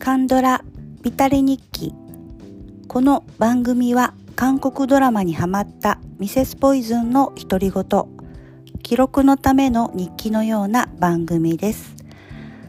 [0.00, 0.64] カンドラ
[1.02, 1.92] ビタリ日記。
[2.88, 7.84] この番組は韓国ドラマにハマったミセスポイズンの独り言。
[8.82, 11.94] 記録のための日記のような番組です。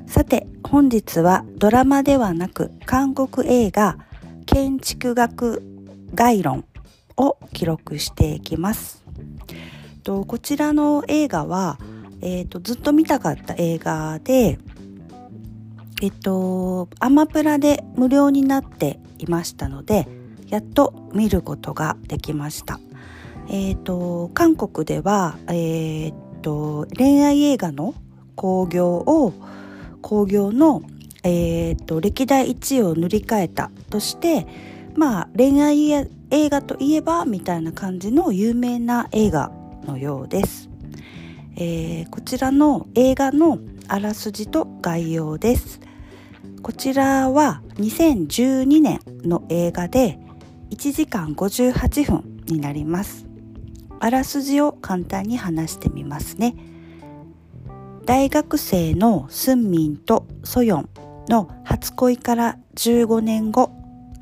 [0.07, 3.97] さて本日はドラマではなく韓国映画
[4.45, 5.63] 建築学
[6.13, 6.65] 概論
[7.15, 9.05] を記録していきます。
[10.03, 11.79] とこちらの映画は、
[12.19, 14.59] えーと、ずっと見たかった映画で
[16.01, 20.07] えっと、アマプラで無料になっていましたので、
[20.49, 22.79] やっと見ることができました。
[23.49, 27.93] えっと、韓国では、えっと、恋愛映画の
[28.35, 29.33] 興行を、
[30.01, 30.81] 興行の、
[31.21, 34.47] えっと、歴代1位を塗り替えたとして、
[34.95, 39.51] まあ、恋愛映画といえば、みたいな感じの有名な映画
[39.85, 40.67] のようです。
[41.57, 45.79] え、こちらの映画のあらすじと概要です。
[46.61, 50.19] こちらは2012年の映画で
[50.69, 53.25] 1時間58分になります。
[53.99, 56.55] あらすじを簡単に話してみますね。
[58.05, 60.89] 大学生のスンミンとソヨン
[61.27, 63.71] の初恋から15年後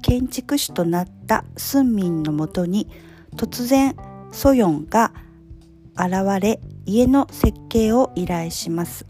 [0.02, 2.90] 建築士となったスンミンのもとに
[3.36, 3.96] 突然
[4.32, 5.14] ソヨンが
[5.96, 9.06] 現れ家の設計を依頼します。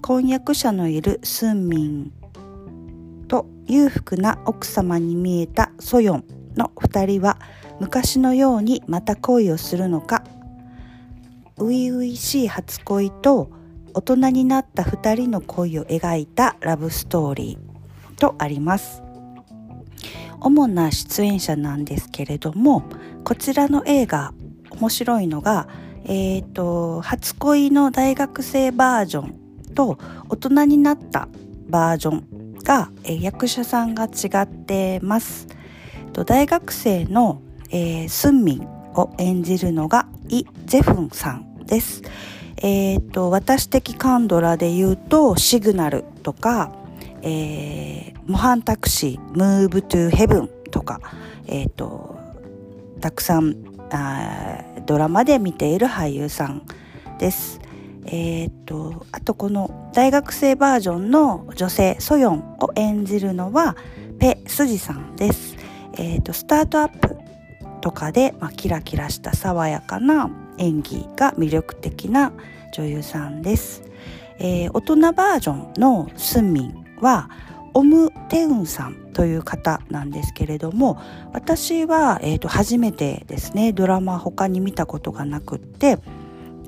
[0.00, 2.12] 婚約者のいるスンミン
[3.28, 6.24] と裕福な奥様に見えたソヨン
[6.56, 7.38] の2人は
[7.80, 10.24] 昔のようにまた恋をするのか
[11.56, 13.50] 初々しい初恋と
[13.92, 19.02] 大人になった2人の恋を描いたラブストーリーとあります
[20.40, 22.84] 主な出演者なんですけれども
[23.24, 24.32] こちらの映画
[24.70, 25.68] 面白いのが
[26.04, 29.47] えっ、ー、と初恋の大学生バージョン
[29.78, 29.96] と
[30.28, 31.28] 大人になった
[31.68, 35.46] バージョンが、え、役者さんが違ってます。
[36.12, 37.40] と大学生の、
[37.70, 42.02] えー、スンミンを演じるのがイ・ゼフンさんです。
[42.56, 46.72] え、ー、と私的カンドラで言うとシグナルとか、
[47.22, 51.00] えー、模範タクシー、ムーブトゥヘブンとか、
[51.46, 52.18] えっ、と
[53.00, 53.54] たくさん
[53.92, 56.66] あドラマで見ている俳優さん
[57.20, 57.60] です。
[58.10, 63.76] えー、っとあとこの大学生バージョンの女性ソヨンを演じるのは
[64.18, 65.56] ペ・スジさんです。
[65.94, 67.16] えー、っとスタートアップ
[67.80, 72.32] とかで、まあ、キラキラした爽やかな演技が魅力的な
[72.72, 73.82] 女優さんです。
[74.38, 77.28] えー、大人バージョンのスンミンは
[77.74, 80.98] オム・テウンさんという方なんですけれども
[81.32, 85.98] 私は、えーと初めてですねドラマ他に見たことがなくって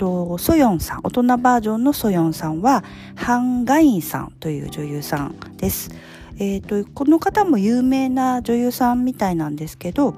[0.01, 2.83] と、ソヨンさん、大人バージョンのソヨンさんは、
[3.17, 5.91] ハン・ガインさんという女優さんです。
[6.39, 10.15] え、ー、と、この方も有名な女優さんみたいなんですけど、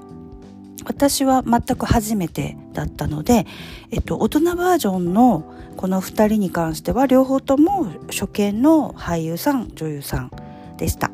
[0.85, 3.45] 私は全く初めてだったので、
[3.91, 10.31] えっと、大人バージョンのこの2人に関しては両方とも初見の俳優さん女優さん
[10.75, 11.11] でした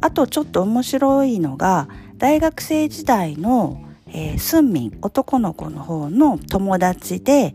[0.00, 7.54] あとちょっと面白いのが大学生時代の、えー、スンミン男の子の方の友達で、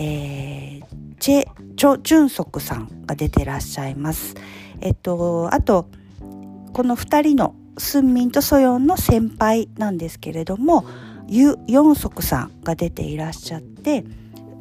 [0.00, 4.36] えー、チェ・チョ・ジュンソクさんが出てらっしゃいます。
[4.80, 5.88] えっと、あと、
[6.72, 10.84] この2人のスンミンとソヨンの先輩なんですけれども、
[11.26, 14.04] ユ・ヨンソクさんが出ていらっしゃって、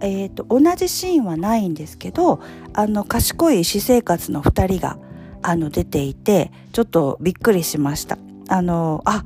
[0.01, 2.39] えーと、と同じシーンはないんですけど
[2.73, 4.99] あの賢い私生活の2人が
[5.41, 9.23] あの出ていてちょっとびっくりしましたあのあ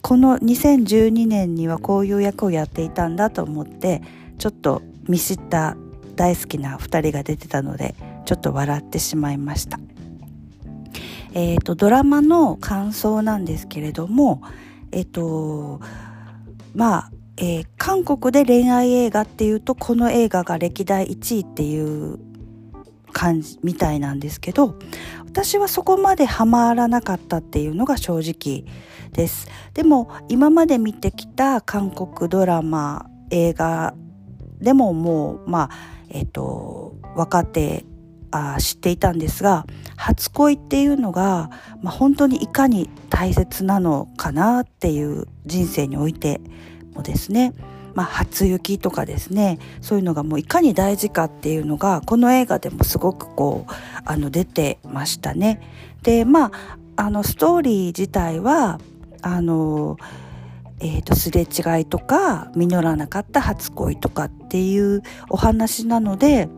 [0.00, 4.02] この2012年にはこういう役をやっていたんだと思って
[4.38, 5.76] ちょっと見知った
[6.16, 9.78] 大好きな2人が出てたのでちょっと笑ってしまいました。
[11.34, 14.42] えっ、ー、とドラマの感想なんですけれども
[14.90, 15.80] えっ、ー、と
[16.74, 22.18] まあ、えー、韓国で恋愛映画っていうとこの映画が歴代1位っていう
[23.12, 24.78] 感じみたいなんですけど
[25.26, 28.64] 私はそこまでハマらなかったっていうのが正直
[29.12, 33.94] ですでも今まで見てきた韓国ドラマ映画
[34.62, 35.70] でももうまあ
[36.08, 37.84] えっ、と分かって
[38.32, 39.66] あ知っていたんですが
[39.96, 41.50] 初恋っていうのが、
[41.82, 46.40] まあ、本当にいかに大切なのかなっていう人生において
[46.94, 47.52] もですね、
[47.94, 53.72] まあ、初雪とかですねそういうのがもういかに大事かっていうのがこの映画でもすごくこう
[54.04, 55.60] あの出てましたね。
[56.02, 58.80] でまああのストーリー自体は
[59.22, 59.98] あの
[60.84, 66.48] えーと、すれ違いとか実らなかった初恋とかっていうお話なので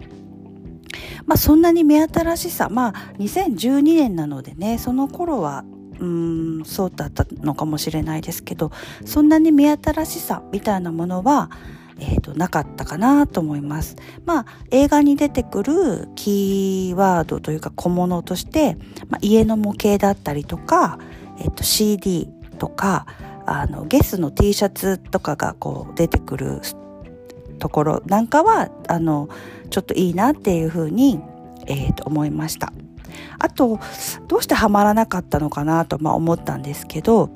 [1.27, 5.65] まあそんなに目新しさまあ2012年なのでねその頃は
[6.01, 8.73] うんそうだったのかもしれないですけど
[9.05, 11.51] そんなに目新しさみたいなものは
[12.01, 13.95] えーと、なかったかなと思います。
[14.25, 18.77] まあ映画に出てくるキーワードというか小物として、
[19.09, 20.99] まあ、家の模型だったりとか、
[21.39, 22.29] えーと、CD
[22.59, 23.07] とか
[23.47, 26.61] あのゲスの T シャツとかがこう出てくる
[27.59, 29.29] ところなんかはあの
[29.71, 31.21] ちょっといいなっていうふうに、
[31.67, 32.73] えー、と思いました。
[33.39, 33.79] あと
[34.27, 37.31] どうしてハマらなかったのかなと、まあ、思ったんですけど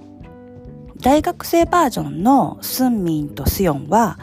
[1.01, 4.19] 大学生バージョンのスンミンとスヨンは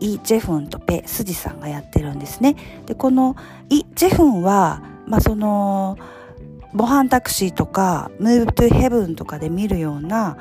[0.00, 2.56] イ・ジェフンとペ・スジさんがやってるんですね。
[2.86, 3.36] でこの
[3.68, 5.98] イ・ジェフンは、まあ、その
[6.72, 10.36] 模範タクシーとかムーブ・トゥ・ヘブンとかで見るような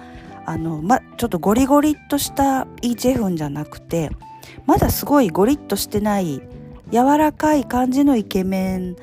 [0.46, 4.10] あの、ま、ちょっとゴリゴリっとしたイー・ジェフンじゃなくて
[4.66, 6.42] まだすごいゴリッとしてない
[6.92, 8.96] 柔らかい感じのイケメン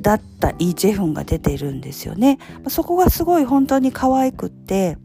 [0.00, 2.38] だったイー・ジェフンが出てるんですよね。
[2.68, 4.96] そこがすごい本当に可愛くって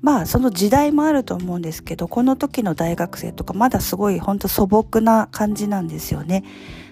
[0.00, 6.44] まあその時代もあると思うんですけどこの時の大学生とかまだすごい本当素朴な感じなんですよね。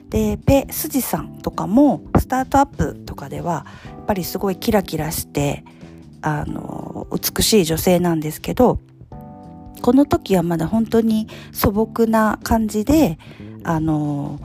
[0.09, 5.65] でペ・スジさんとかもスタートアップとかではやっぱりすごいキラキラして
[6.23, 8.81] あの美しい女性なんですけど
[9.81, 13.19] この時はまだ本当に素朴な感じで
[13.65, 14.39] あの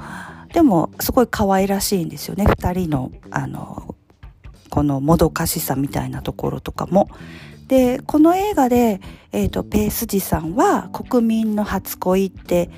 [0.54, 3.96] でもすごい可愛らしいんですよね2人のあの
[4.70, 7.10] このもどかしさみたいなところとかも。
[7.68, 9.02] でこの映画で、
[9.32, 12.70] えーと、ペースジさんは国民の初恋って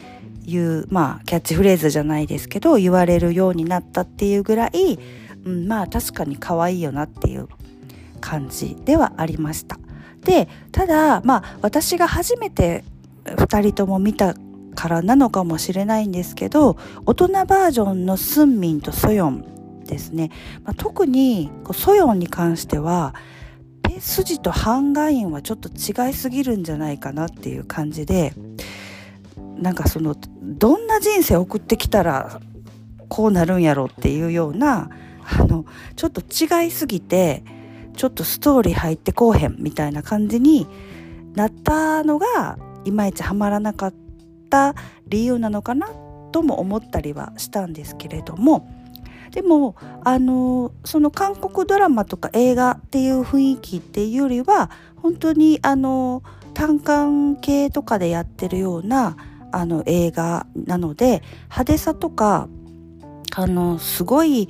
[0.46, 4.98] いうまあキャッチフレーズじゃないですけど言われるようになったっていうぐらい、
[5.44, 7.50] うん、まあ確かに可愛いよなっていう
[8.18, 9.78] 感じではありました。
[10.22, 12.84] でただまあ私が初めて
[13.26, 14.36] 2人とも見た
[14.76, 20.30] からなのかもしれないんですけど大人バージョンのスンミンとソヨンですね、
[20.64, 23.16] まあ、特にソヨンに関しては
[23.82, 28.34] ペ筋と半眼印はちょっと違いすぎるんじゃないかなっていう感じで
[29.58, 32.40] なんかそのどんな人生送ってきたら
[33.10, 34.90] こうなるんやろっていうような
[35.26, 35.66] あの
[35.96, 37.44] ちょっと違いすぎて
[37.98, 40.68] ちょっとストーリー入ってこうへんみたいな感じに
[41.36, 43.94] なったのがいまいちハマらなかっ
[44.50, 44.76] た
[45.08, 45.90] 理由なのかな
[46.32, 48.70] とも思ったりはしたんですけれども。
[49.32, 56.24] でもあのその韓国ドラマとか映画っていう雰囲気っていうよりは本当にあの
[56.54, 59.18] 単館系とかでやってるような
[59.52, 62.48] あの映画なので派手さとか
[63.36, 64.48] あのすごい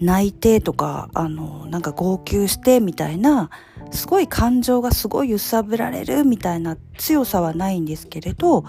[0.00, 3.50] 泣いてとかあのなんか号泣してみたいな
[3.90, 8.64] すごい感情がすごい揺さぶられるみたいな強さはないんですけれど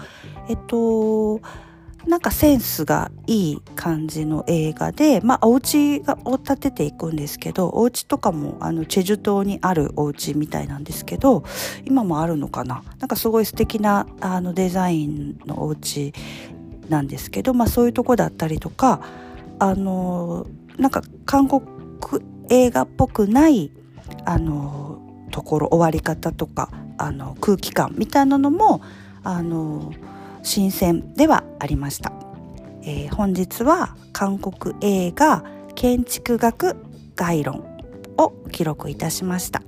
[0.48, 1.40] えっと
[2.06, 11.44] なんかセンスがいい感じの映画で、まあ、お家がを建てていくんですけどお家とかもあのチェジュ島にあるお家みたいなんですけど
[11.84, 12.82] 今もあるのかな。
[12.98, 16.12] なんかすごい素敵なあのデザインのお家
[16.88, 19.00] なんですけど、まあ、そういうとこだったりとか
[19.60, 20.46] あの
[20.78, 21.62] なんか韓国
[22.50, 23.70] 映画っぽくない
[24.24, 28.82] あのところ終わり方とかあの空気感みたいなのも
[29.24, 29.92] あの
[30.42, 32.12] 新鮮ではありました、
[32.82, 35.44] えー、本日は韓国映画
[35.74, 36.76] 建築学
[37.16, 37.64] 概論
[38.18, 39.62] を記録いたしました。